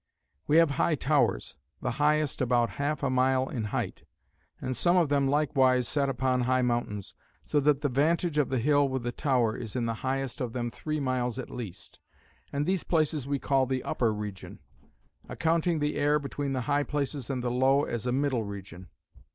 [0.47, 4.03] "We have high towers; the highest about half a mile in height;
[4.59, 8.57] and some of them likewise set upon high mountains; so that the vantage of the
[8.57, 11.99] hill with the tower is in the highest of them three miles at least.
[12.51, 14.57] And these places we call the Upper Region;
[15.29, 18.87] accounting the air between the high places and the low, as a Middle Region.